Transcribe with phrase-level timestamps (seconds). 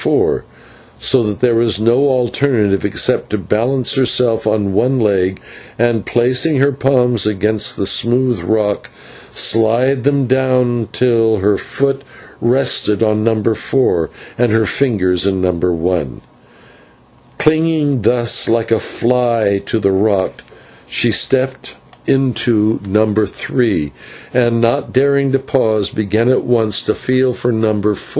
[0.01, 0.43] 4,
[0.97, 5.39] so that there was no alternative except to balance herself on one leg,
[5.77, 8.89] and, placing her palms against the smooth rock,
[9.29, 12.01] slide them down it till her foot
[12.41, 13.43] rested on No.
[13.53, 14.09] 4,
[14.39, 15.51] and her fingers in No.
[15.51, 16.21] 1.
[17.37, 20.41] Clinging thus like a fly to the rock,
[20.87, 21.75] she stepped
[22.07, 23.13] into No.
[23.27, 23.91] 3,
[24.33, 27.79] and, not daring to pause, began at once to feel for No.
[27.93, 27.95] 4.